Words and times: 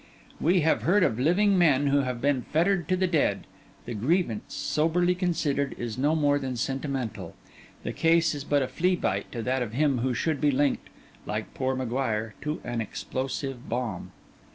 We 0.39 0.61
have 0.61 0.81
heard 0.81 1.03
of 1.03 1.19
living 1.19 1.59
men 1.59 1.85
who 1.85 1.99
have 1.99 2.19
been 2.19 2.41
fettered 2.41 2.87
to 2.87 2.95
the 2.97 3.05
dead; 3.05 3.45
the 3.85 3.93
grievance, 3.93 4.55
soberly 4.55 5.13
considered, 5.13 5.75
is 5.77 5.95
no 5.95 6.15
more 6.15 6.39
than 6.39 6.55
sentimental; 6.55 7.35
the 7.83 7.93
case 7.93 8.33
is 8.33 8.43
but 8.43 8.63
a 8.63 8.67
flea 8.67 8.95
bite 8.95 9.31
to 9.31 9.43
that 9.43 9.61
of 9.61 9.73
him 9.73 9.99
who 9.99 10.15
should 10.15 10.41
be 10.41 10.49
linked, 10.49 10.89
like 11.27 11.53
poor 11.53 11.75
M'Guire, 11.75 12.33
to 12.41 12.59
an 12.63 12.81
explosive 12.81 13.69
bomb. 13.69 14.11